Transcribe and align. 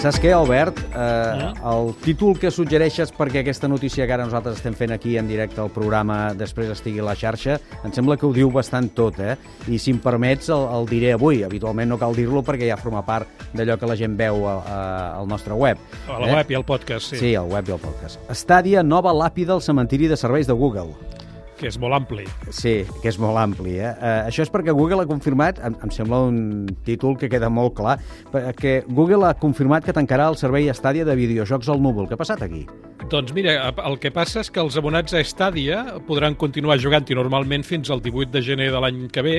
Saps 0.00 0.16
què, 0.16 0.30
Albert? 0.32 0.78
Eh, 0.96 1.48
el 1.68 1.90
títol 2.00 2.32
que 2.40 2.48
suggereixes 2.48 3.10
perquè 3.12 3.42
aquesta 3.42 3.68
notícia 3.68 4.06
que 4.08 4.14
ara 4.14 4.24
nosaltres 4.24 4.56
estem 4.56 4.72
fent 4.72 4.94
aquí 4.94 5.18
en 5.20 5.28
directe 5.28 5.60
al 5.60 5.68
programa 5.74 6.30
després 6.32 6.70
estigui 6.72 7.02
a 7.02 7.04
la 7.10 7.12
xarxa, 7.12 7.58
em 7.84 7.92
sembla 7.92 8.16
que 8.16 8.24
ho 8.24 8.32
diu 8.32 8.48
bastant 8.54 8.88
tot, 8.96 9.20
eh? 9.20 9.36
I 9.68 9.76
si 9.76 9.92
em 9.92 10.00
permets, 10.00 10.48
el, 10.56 10.64
el 10.78 10.88
diré 10.88 11.12
avui. 11.18 11.42
Habitualment 11.44 11.92
no 11.92 12.00
cal 12.00 12.16
dir-lo 12.16 12.40
perquè 12.46 12.70
ja 12.70 12.80
forma 12.80 13.04
part 13.04 13.44
d'allò 13.52 13.76
que 13.76 13.92
la 13.92 13.98
gent 14.00 14.16
veu 14.16 14.46
a, 14.48 14.56
a, 14.56 14.80
al 15.20 15.28
nostre 15.28 15.52
web. 15.52 15.76
A 16.08 16.16
la 16.16 16.32
web 16.38 16.56
i 16.56 16.56
al 16.56 16.64
podcast, 16.64 17.12
sí. 17.12 17.20
Sí, 17.20 17.34
al 17.36 17.52
web 17.52 17.68
i 17.68 17.76
al 17.76 17.84
podcast. 17.84 18.24
Estàdia, 18.32 18.80
nova 18.80 19.12
làpida 19.12 19.52
al 19.58 19.60
cementiri 19.60 20.08
de 20.08 20.16
serveis 20.16 20.48
de 20.48 20.56
Google. 20.56 20.96
Que 21.60 21.68
és 21.68 21.76
molt 21.80 21.92
ampli. 21.92 22.24
Sí, 22.56 22.86
que 23.02 23.10
és 23.10 23.18
molt 23.20 23.36
ampli. 23.36 23.76
Eh? 23.76 23.90
Eh, 23.92 24.28
això 24.30 24.46
és 24.46 24.52
perquè 24.52 24.72
Google 24.72 25.04
ha 25.04 25.08
confirmat, 25.10 25.60
em, 25.60 25.76
em 25.84 25.92
sembla 25.92 26.22
un 26.30 26.70
títol 26.86 27.18
que 27.20 27.28
queda 27.28 27.50
molt 27.52 27.76
clar, 27.76 27.98
que 28.56 28.80
Google 28.88 29.28
ha 29.28 29.34
confirmat 29.36 29.84
que 29.84 29.96
tancarà 29.96 30.30
el 30.32 30.40
servei 30.40 30.72
Stadia 30.72 31.04
de 31.04 31.18
videojocs 31.18 31.68
al 31.68 31.84
núvol. 31.84 32.08
Què 32.08 32.16
ha 32.16 32.22
passat 32.24 32.46
aquí? 32.48 32.64
Doncs 33.10 33.32
mira, 33.34 33.56
el 33.88 33.96
que 33.98 34.12
passa 34.14 34.38
és 34.44 34.48
que 34.54 34.60
els 34.62 34.76
abonats 34.78 35.16
a 35.18 35.20
Stadia 35.26 35.80
podran 36.06 36.36
continuar 36.38 36.76
jugant-hi 36.78 37.16
normalment 37.18 37.64
fins 37.66 37.88
al 37.90 37.98
18 38.04 38.30
de 38.30 38.42
gener 38.46 38.68
de 38.70 38.78
l'any 38.78 39.00
que 39.10 39.24
ve, 39.26 39.32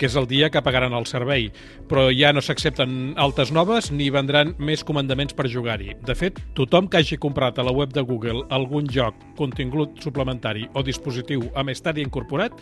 que 0.00 0.08
és 0.08 0.16
el 0.16 0.24
dia 0.30 0.48
que 0.48 0.62
pagaran 0.64 0.96
el 0.96 1.04
servei. 1.04 1.50
Però 1.90 2.06
ja 2.16 2.30
no 2.32 2.40
s'accepten 2.40 3.18
altes 3.20 3.52
noves 3.52 3.90
ni 3.92 4.08
vendran 4.08 4.54
més 4.56 4.80
comandaments 4.88 5.36
per 5.36 5.50
jugar-hi. 5.52 5.98
De 6.08 6.16
fet, 6.16 6.40
tothom 6.56 6.88
que 6.88 7.02
hagi 7.02 7.20
comprat 7.20 7.60
a 7.60 7.66
la 7.68 7.76
web 7.76 7.92
de 7.92 8.06
Google 8.08 8.46
algun 8.48 8.88
joc, 8.88 9.20
contingut 9.36 10.00
suplementari 10.00 10.64
o 10.72 10.80
dispositiu 10.86 11.44
amb 11.52 11.76
Stadia 11.76 12.08
incorporat 12.08 12.56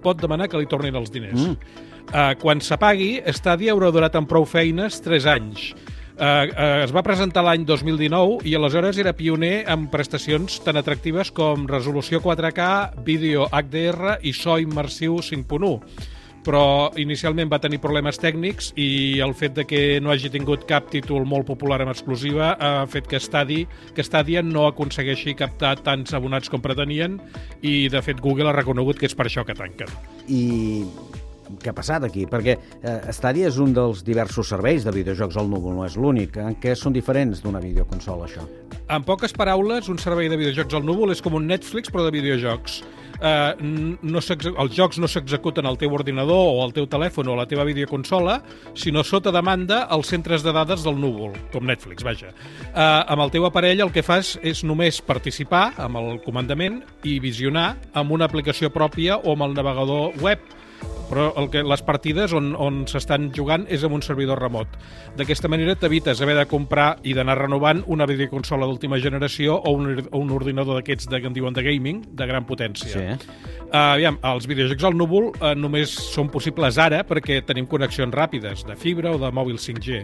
pot 0.00 0.24
demanar 0.24 0.48
que 0.48 0.56
li 0.56 0.70
tornin 0.70 0.96
els 0.96 1.12
diners. 1.12 1.36
Mm. 1.36 1.84
Uh, 2.08 2.32
quan 2.40 2.64
s'apagui, 2.64 3.18
Stadia 3.36 3.74
haurà 3.74 3.92
durat 3.92 4.16
amb 4.16 4.30
prou 4.30 4.48
feines 4.48 5.02
3 5.04 5.28
anys. 5.36 5.74
Uh, 6.18 6.50
uh, 6.50 6.82
es 6.82 6.90
va 6.90 7.04
presentar 7.06 7.44
l'any 7.46 7.62
2019 7.62 8.40
i 8.50 8.56
aleshores 8.58 8.98
era 8.98 9.12
pioner 9.14 9.62
amb 9.70 9.86
prestacions 9.92 10.56
tan 10.64 10.74
atractives 10.80 11.30
com 11.30 11.68
resolució 11.70 12.18
4K, 12.24 12.64
vídeo 13.06 13.46
HDR 13.52 14.16
i 14.26 14.32
so 14.34 14.56
immersiu 14.58 15.20
5.1 15.22 16.16
però 16.48 16.90
inicialment 16.98 17.50
va 17.52 17.60
tenir 17.62 17.78
problemes 17.82 18.18
tècnics 18.18 18.72
i 18.80 19.20
el 19.22 19.34
fet 19.38 19.54
de 19.58 19.66
que 19.68 19.82
no 20.02 20.10
hagi 20.10 20.30
tingut 20.32 20.66
cap 20.66 20.88
títol 20.90 21.26
molt 21.28 21.46
popular 21.46 21.82
en 21.84 21.92
exclusiva 21.92 22.54
ha 22.56 22.86
fet 22.90 23.06
que 23.06 23.20
Stadia, 23.22 23.68
que 23.94 24.02
Stadia 24.02 24.42
no 24.42 24.66
aconsegueixi 24.66 25.36
captar 25.38 25.76
tants 25.86 26.16
abonats 26.18 26.50
com 26.50 26.64
pretenien 26.64 27.18
i, 27.60 27.86
de 27.92 28.02
fet, 28.02 28.18
Google 28.24 28.50
ha 28.50 28.56
reconegut 28.56 28.98
que 28.98 29.06
és 29.06 29.14
per 29.14 29.28
això 29.28 29.44
que 29.46 29.54
tanquen. 29.58 29.92
I 30.26 30.82
què 31.62 31.72
ha 31.72 31.76
passat 31.76 32.04
aquí? 32.06 32.26
Perquè 32.28 32.56
eh, 32.58 32.98
Stadia 33.16 33.48
és 33.48 33.58
un 33.62 33.72
dels 33.76 34.04
diversos 34.06 34.52
serveis 34.52 34.86
de 34.86 34.94
videojocs 34.94 35.38
al 35.40 35.50
núvol, 35.50 35.76
no 35.78 35.86
és 35.88 35.96
l'únic. 35.96 36.38
En 36.42 36.58
què 36.60 36.76
són 36.78 36.96
diferents 36.96 37.42
d'una 37.44 37.62
videoconsola, 37.64 38.28
això? 38.28 38.44
En 38.88 39.04
poques 39.04 39.34
paraules, 39.36 39.90
un 39.92 39.98
servei 40.00 40.30
de 40.32 40.38
videojocs 40.40 40.78
al 40.78 40.86
núvol 40.86 41.12
és 41.12 41.20
com 41.24 41.36
un 41.36 41.48
Netflix, 41.48 41.92
però 41.92 42.06
de 42.06 42.14
videojocs. 42.14 42.82
Uh, 43.18 43.50
no 44.06 44.20
els 44.22 44.74
jocs 44.76 45.00
no 45.02 45.08
s'executen 45.10 45.66
al 45.66 45.74
teu 45.80 45.90
ordinador 45.90 46.52
o 46.52 46.60
al 46.62 46.70
teu 46.76 46.86
telèfon 46.86 47.26
o 47.26 47.34
a 47.34 47.40
la 47.40 47.46
teva 47.50 47.64
videoconsola, 47.66 48.36
sinó 48.78 49.02
sota 49.02 49.32
demanda 49.34 49.82
als 49.90 50.12
centres 50.14 50.44
de 50.46 50.54
dades 50.54 50.84
del 50.86 51.00
núvol, 51.02 51.34
com 51.50 51.66
Netflix, 51.66 52.06
vaja. 52.06 52.30
Uh, 52.70 53.02
amb 53.10 53.24
el 53.26 53.34
teu 53.34 53.48
aparell 53.48 53.82
el 53.82 53.90
que 53.90 54.06
fas 54.06 54.36
és 54.46 54.62
només 54.62 55.02
participar 55.02 55.72
amb 55.82 55.98
el 55.98 56.22
comandament 56.22 56.78
i 57.02 57.18
visionar 57.18 57.72
amb 57.98 58.14
una 58.14 58.30
aplicació 58.30 58.70
pròpia 58.70 59.18
o 59.18 59.34
amb 59.34 59.48
el 59.48 59.58
navegador 59.58 60.14
web 60.22 60.46
però 61.08 61.30
el 61.40 61.48
que, 61.52 61.62
les 61.66 61.82
partides 61.84 62.34
on, 62.36 62.52
on 62.58 62.82
s'estan 62.90 63.30
jugant 63.34 63.66
és 63.72 63.84
amb 63.86 63.96
un 63.98 64.04
servidor 64.04 64.40
remot. 64.42 64.78
D'aquesta 65.18 65.50
manera 65.50 65.76
t'evites 65.78 66.20
haver 66.22 66.36
de 66.38 66.46
comprar 66.50 66.88
i 67.02 67.14
d'anar 67.16 67.38
renovant 67.40 67.82
una 67.86 68.06
videoconsola 68.08 68.68
d'última 68.68 69.00
generació 69.02 69.58
o 69.58 69.74
un, 69.76 70.04
o 70.10 70.22
un 70.22 70.32
ordinador 70.34 70.78
d'aquests 70.78 71.08
de, 71.10 71.20
que 71.22 71.30
en 71.30 71.36
diuen 71.36 71.56
de 71.56 71.64
gaming, 71.66 72.02
de 72.16 72.28
gran 72.28 72.46
potència. 72.48 72.92
Sí. 72.92 73.36
Uh, 73.68 73.98
aviam, 73.98 74.16
els 74.24 74.46
videojocs 74.48 74.86
al 74.88 74.96
núvol 74.96 75.28
uh, 75.34 75.52
només 75.58 75.92
són 75.92 76.30
possibles 76.32 76.78
ara 76.80 77.02
perquè 77.04 77.42
tenim 77.44 77.66
connexions 77.68 78.14
ràpides, 78.14 78.64
de 78.68 78.76
fibra 78.80 79.12
o 79.12 79.20
de 79.20 79.28
mòbil 79.34 79.60
5G. 79.60 80.00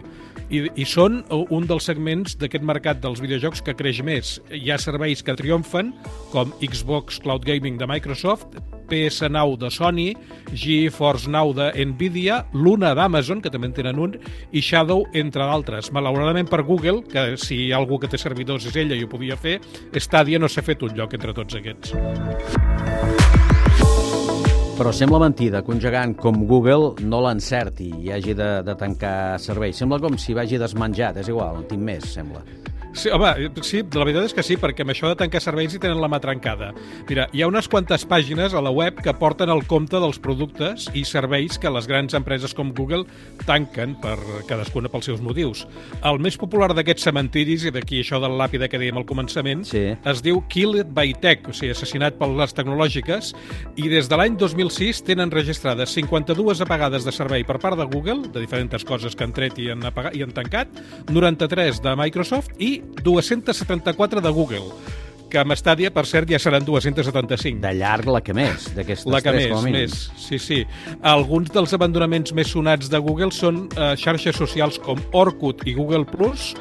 I, 0.53 0.61
i 0.77 0.85
són 0.85 1.23
un 1.31 1.65
dels 1.65 1.87
segments 1.89 2.37
d'aquest 2.37 2.65
mercat 2.65 3.01
dels 3.01 3.21
videojocs 3.23 3.65
que 3.65 3.73
creix 3.77 4.03
més. 4.05 4.37
Hi 4.53 4.69
ha 4.69 4.77
serveis 4.81 5.25
que 5.25 5.33
triomfen, 5.37 5.95
com 6.33 6.53
Xbox 6.61 7.17
Cloud 7.23 7.47
Gaming 7.47 7.81
de 7.81 7.89
Microsoft, 7.89 8.59
PS 8.89 9.29
Now 9.31 9.55
de 9.59 9.71
Sony, 9.73 10.07
GeForce 10.53 11.29
Now 11.31 11.53
de 11.57 11.71
Nvidia, 11.85 12.43
Luna 12.53 12.93
d'Amazon, 12.97 13.41
que 13.41 13.51
també 13.53 13.71
en 13.71 13.77
tenen 13.77 14.01
un, 14.01 14.17
i 14.51 14.63
Shadow, 14.63 15.05
entre 15.13 15.45
d'altres. 15.45 15.91
Malauradament 15.95 16.49
per 16.51 16.63
Google, 16.67 17.03
que 17.09 17.33
si 17.41 17.65
hi 17.65 17.71
ha 17.73 17.79
algú 17.81 17.99
que 17.99 18.11
té 18.11 18.19
servidors 18.21 18.67
és 18.69 18.77
ella 18.83 18.97
i 18.97 19.05
ho 19.05 19.11
podia 19.11 19.37
fer, 19.37 19.59
Stadia 20.05 20.39
no 20.39 20.49
s'ha 20.51 20.61
fet 20.65 20.83
un 20.85 20.93
lloc 20.97 21.15
entre 21.17 21.33
tots 21.33 21.57
aquests. 21.57 21.95
Però 24.75 24.91
sembla 24.91 25.21
mentida 25.23 25.61
que 25.63 25.71
un 25.71 25.79
gegant 25.79 26.17
com 26.19 26.41
Google 26.49 27.05
no 27.07 27.21
l'encerti 27.23 27.87
i 28.03 28.11
hagi 28.11 28.35
de, 28.35 28.49
de 28.67 28.75
tancar 28.75 29.39
serveis. 29.39 29.79
Sembla 29.79 30.01
com 30.03 30.19
si 30.19 30.35
vagi 30.35 30.59
desmenjat, 30.59 31.21
és 31.23 31.31
igual, 31.31 31.61
en 31.61 31.69
tinc 31.69 31.85
més, 31.87 32.09
sembla. 32.17 32.43
Sí, 32.95 33.09
home, 33.11 33.27
sí, 33.67 33.81
la 33.91 34.05
veritat 34.05 34.23
és 34.29 34.33
que 34.33 34.43
sí, 34.45 34.55
perquè 34.55 34.85
amb 34.85 34.93
això 34.93 35.09
de 35.11 35.17
tancar 35.19 35.41
serveis 35.43 35.73
hi 35.75 35.79
tenen 35.83 35.99
la 35.99 36.07
mà 36.07 36.15
trencada. 36.23 36.69
Mira, 37.09 37.25
hi 37.35 37.41
ha 37.43 37.49
unes 37.49 37.67
quantes 37.67 38.05
pàgines 38.07 38.53
a 38.55 38.61
la 38.63 38.71
web 38.71 39.01
que 39.03 39.11
porten 39.19 39.51
el 39.51 39.65
compte 39.67 39.99
dels 39.99 40.15
productes 40.23 40.85
i 40.95 41.03
serveis 41.03 41.59
que 41.59 41.71
les 41.75 41.89
grans 41.91 42.15
empreses 42.15 42.55
com 42.55 42.71
Google 42.77 43.03
tanquen 43.43 43.97
per 43.99 44.15
cadascuna 44.47 44.87
pels 44.93 45.09
seus 45.11 45.19
motius. 45.21 45.65
El 46.07 46.21
més 46.23 46.37
popular 46.39 46.69
d'aquests 46.71 47.09
cementiris, 47.09 47.65
i 47.67 47.73
d'aquí 47.75 47.99
això 47.99 48.21
de 48.23 48.29
la 48.31 48.45
làpida 48.45 48.69
que 48.71 48.79
dèiem 48.79 49.01
al 49.01 49.05
començament, 49.09 49.65
Sí. 49.67 49.83
es 50.05 50.23
diu 50.23 50.39
Killed 50.47 50.93
by 50.95 51.13
Tech, 51.19 51.49
o 51.49 51.53
sigui, 51.53 51.73
assassinat 51.75 52.15
per 52.17 52.29
les 52.31 52.55
tecnològiques, 52.55 53.33
i 53.75 53.89
des 53.91 54.07
de 54.07 54.15
l'any 54.15 54.37
2006 54.39 55.03
tenen 55.03 55.31
registrades 55.35 55.91
52 55.91 56.61
apagades 56.63 57.03
de 57.03 57.11
servei 57.11 57.43
per 57.43 57.59
part 57.59 57.75
de 57.77 57.83
Google, 57.91 58.29
de 58.31 58.39
diferents 58.39 58.85
coses 58.87 59.15
que 59.15 59.27
han 59.27 59.33
tret 59.35 59.59
i 59.59 59.69
han, 59.69 59.83
apagat, 59.83 60.15
i 60.15 60.23
han 60.23 60.31
tancat, 60.31 60.71
93 61.11 61.81
de 61.83 61.95
Microsoft 61.99 62.55
i 62.57 62.84
274 63.03 64.21
de 64.21 64.31
Google 64.33 64.69
que 65.35 65.41
amb 65.41 65.55
Stadia, 65.57 65.89
per 65.91 66.05
cert, 66.07 66.29
ja 66.31 66.39
seran 66.39 66.63
275. 66.63 67.59
De 67.59 67.73
llarg 67.75 68.07
la 68.07 68.21
que 68.23 68.33
més, 68.37 68.69
d'aquestes 68.75 69.11
La 69.11 69.19
que 69.19 69.33
tres, 69.33 69.51
més, 69.65 69.73
més. 69.73 69.97
Sí, 70.21 70.39
sí. 70.39 70.61
Alguns 71.03 71.51
dels 71.51 71.73
abandonaments 71.75 72.31
més 72.37 72.53
sonats 72.53 72.91
de 72.93 73.01
Google 73.03 73.33
són 73.35 73.65
eh, 73.75 73.93
xarxes 73.99 74.37
socials 74.39 74.79
com 74.85 75.01
Orkut 75.17 75.65
i 75.67 75.75
Google+, 75.75 76.05
Plus, 76.07 76.53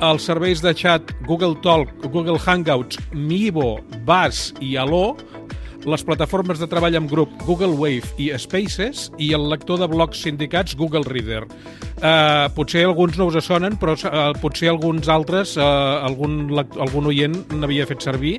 els 0.00 0.28
serveis 0.30 0.62
de 0.62 0.72
chat 0.76 1.10
Google 1.26 1.56
Talk, 1.64 1.90
Google 2.06 2.38
Hangouts, 2.38 3.00
Miivo, 3.12 3.80
Buzz 4.06 4.54
i 4.62 4.76
Allo, 4.80 5.16
les 5.88 6.04
plataformes 6.04 6.60
de 6.60 6.68
treball 6.68 6.96
en 6.98 7.06
grup 7.08 7.32
Google 7.46 7.72
Wave 7.80 8.14
i 8.20 8.30
Spaces 8.38 9.08
i 9.18 9.32
el 9.36 9.48
lector 9.48 9.80
de 9.80 9.88
blocs 9.88 10.22
sindicats 10.26 10.76
Google 10.76 11.06
Reader. 11.08 11.46
Uh, 12.00 12.48
potser 12.56 12.86
alguns 12.86 13.18
no 13.20 13.26
us 13.28 13.44
sonen, 13.44 13.74
però 13.76 13.92
uh, 13.92 14.30
potser 14.40 14.70
alguns 14.70 15.08
altres, 15.12 15.52
uh, 15.60 16.00
algun, 16.06 16.46
algun 16.56 17.08
oient 17.10 17.34
n'havia 17.52 17.84
fet 17.84 18.00
servir 18.00 18.38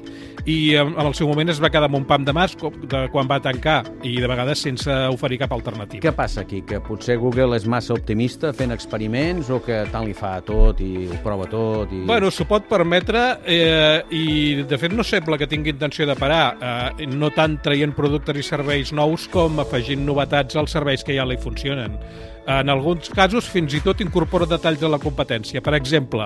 i 0.50 0.74
uh, 0.74 0.88
en 0.88 1.06
el 1.06 1.14
seu 1.14 1.30
moment 1.30 1.52
es 1.54 1.60
va 1.62 1.70
quedar 1.70 1.86
amb 1.86 2.00
un 2.00 2.08
pam 2.10 2.26
de 2.26 2.34
mas 2.34 2.56
de 2.58 3.04
quan 3.14 3.30
va 3.30 3.38
tancar 3.44 3.84
i 4.02 4.16
de 4.18 4.30
vegades 4.32 4.64
sense 4.66 4.90
oferir 5.14 5.38
cap 5.44 5.54
alternativa. 5.54 6.02
Què 6.02 6.14
passa 6.18 6.42
aquí? 6.42 6.64
Que 6.66 6.80
potser 6.82 7.20
Google 7.22 7.60
és 7.60 7.68
massa 7.70 7.94
optimista 7.94 8.50
fent 8.58 8.74
experiments 8.74 9.54
o 9.54 9.62
que 9.62 9.84
tant 9.94 10.10
li 10.10 10.18
fa 10.18 10.34
tot 10.48 10.82
i 10.82 11.06
ho 11.06 11.22
prova 11.22 11.46
tot? 11.52 11.94
I... 11.94 12.02
Bueno, 12.10 12.34
s'ho 12.34 12.50
pot 12.50 12.66
permetre 12.66 13.24
eh, 13.46 14.02
i 14.10 14.66
de 14.66 14.82
fet 14.82 14.98
no 14.98 15.06
sembla 15.06 15.38
que 15.38 15.50
tingui 15.52 15.76
intenció 15.76 16.10
de 16.10 16.18
parar, 16.18 16.44
eh, 16.58 17.06
no 17.14 17.30
tant 17.36 17.60
traient 17.62 17.94
productes 17.94 18.42
i 18.42 18.50
serveis 18.50 18.96
nous 18.98 19.30
com 19.30 19.62
afegint 19.62 20.02
novetats 20.08 20.58
als 20.58 20.74
serveis 20.74 21.06
que 21.06 21.14
ja 21.14 21.30
li 21.30 21.38
funcionen. 21.38 22.00
En 22.52 22.70
alguns 22.70 23.08
casos, 23.14 23.46
fins 23.48 23.72
i 23.78 23.80
tot 23.86 24.02
incorpora 24.04 24.48
detalls 24.50 24.82
de 24.82 24.90
la 24.92 24.98
competència. 25.00 25.62
Per 25.64 25.72
exemple, 25.78 26.26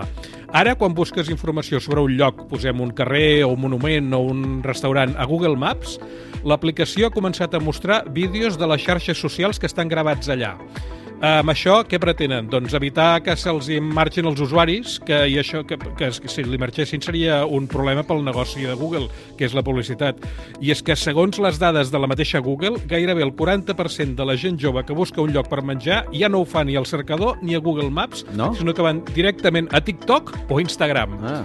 ara 0.49 0.73
quan 0.79 0.95
busques 0.97 1.29
informació 1.29 1.77
sobre 1.83 2.01
un 2.01 2.15
lloc, 2.17 2.47
posem 2.49 2.81
un 2.81 2.93
carrer 2.97 3.43
o 3.45 3.51
un 3.53 3.61
monument 3.61 4.15
o 4.17 4.23
un 4.31 4.63
restaurant 4.65 5.13
a 5.19 5.27
Google 5.29 5.59
Maps, 5.59 5.99
l'aplicació 6.47 7.09
ha 7.09 7.13
començat 7.13 7.53
a 7.53 7.61
mostrar 7.61 8.05
vídeos 8.15 8.57
de 8.57 8.69
les 8.71 8.81
xarxes 8.81 9.21
socials 9.21 9.61
que 9.61 9.69
estan 9.69 9.91
gravats 9.91 10.31
allà. 10.33 10.55
Amb 11.25 11.49
això, 11.49 11.79
què 11.89 11.97
pretenen? 11.97 12.45
Doncs 12.51 12.75
evitar 12.77 13.17
que 13.25 13.33
se'ls 13.39 13.65
marxin 13.81 14.27
els 14.29 14.41
usuaris, 14.43 14.99
que, 15.07 15.23
i 15.31 15.39
això, 15.41 15.63
que, 15.65 15.77
que, 15.97 16.09
que 16.21 16.29
si 16.29 16.43
li 16.45 16.59
marxessin 16.61 17.01
seria 17.01 17.39
un 17.49 17.65
problema 17.71 18.03
pel 18.05 18.21
negoci 18.21 18.67
de 18.67 18.75
Google, 18.77 19.07
que 19.39 19.47
és 19.47 19.55
la 19.57 19.63
publicitat. 19.65 20.19
I 20.61 20.69
és 20.75 20.83
que, 20.85 20.93
segons 20.99 21.39
les 21.41 21.57
dades 21.57 21.89
de 21.89 22.01
la 22.03 22.09
mateixa 22.11 22.43
Google, 22.45 22.77
gairebé 22.91 23.25
el 23.25 23.33
40% 23.33 24.19
de 24.19 24.27
la 24.29 24.37
gent 24.37 24.61
jove 24.61 24.85
que 24.85 24.93
busca 24.93 25.23
un 25.23 25.33
lloc 25.33 25.49
per 25.49 25.63
menjar 25.65 26.03
ja 26.13 26.29
no 26.29 26.43
ho 26.43 26.45
fa 26.45 26.61
ni 26.63 26.77
al 26.77 26.85
cercador 26.85 27.41
ni 27.41 27.57
a 27.57 27.63
Google 27.63 27.89
Maps, 27.89 28.25
No? 28.35 28.53
sinó 28.53 28.75
que 28.77 28.85
van 28.85 29.01
directament 29.15 29.71
a 29.73 29.81
TikTok 29.81 30.35
o 30.51 30.59
Instagram. 30.61 31.17
Ah, 31.25 31.41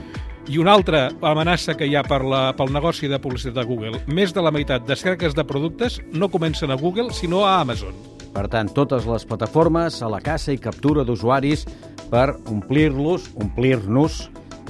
I 0.51 0.59
una 0.59 0.75
altra 0.77 1.07
amenaça 1.23 1.77
que 1.79 1.87
hi 1.89 1.97
ha 1.97 2.05
per 2.05 2.21
la, 2.27 2.51
pel 2.59 2.73
negoci 2.75 3.09
de 3.09 3.21
publicitat 3.23 3.63
de 3.63 3.65
Google. 3.65 4.05
Més 4.13 4.35
de 4.37 4.45
la 4.45 4.53
meitat 4.53 4.85
de 4.85 4.97
cerques 4.97 5.33
de 5.33 5.45
productes 5.47 6.03
no 6.13 6.29
comencen 6.29 6.71
a 6.71 6.77
Google, 6.77 7.15
sinó 7.17 7.47
a 7.47 7.61
Amazon. 7.63 7.97
Per 8.35 8.47
tant, 8.51 8.71
totes 8.71 9.07
les 9.11 9.27
plataformes 9.27 10.01
a 10.03 10.09
la 10.11 10.21
caça 10.23 10.55
i 10.55 10.61
captura 10.63 11.05
d'usuaris 11.07 11.67
per 12.11 12.37
omplir-los, 12.51 13.31
omplir-nos 13.43 14.29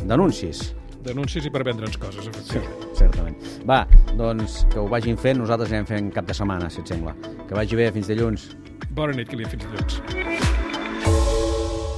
d'anuncis. 0.09 0.71
D'anuncis 1.05 1.47
i 1.49 1.53
per 1.53 1.63
vendre'ns 1.65 1.97
coses, 2.01 2.27
efectivament. 2.29 2.89
Certament. 2.97 3.37
Va, 3.69 3.83
doncs 4.19 4.65
que 4.73 4.81
ho 4.81 4.89
vagin 4.89 5.17
fent, 5.21 5.41
nosaltres 5.41 5.73
anem 5.73 5.89
fent 5.89 6.11
cap 6.17 6.29
de 6.29 6.37
setmana, 6.37 6.69
si 6.73 6.83
et 6.83 6.93
sembla. 6.93 7.15
Que 7.49 7.57
vagi 7.57 7.79
bé, 7.79 7.89
fins 7.95 8.09
dilluns. 8.11 8.51
Bona 8.97 9.17
nit, 9.17 9.29
Kilian, 9.31 9.53
fins 9.53 9.65
dilluns. 9.69 10.01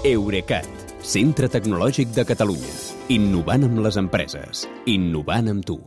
Eurecat, 0.06 0.66
centre 1.06 1.50
tecnològic 1.50 2.10
de 2.14 2.26
Catalunya. 2.26 2.74
Innovant 3.14 3.66
amb 3.66 3.82
les 3.86 3.98
empreses. 4.02 4.66
Innovant 4.90 5.50
amb 5.54 5.66
tu. 5.66 5.78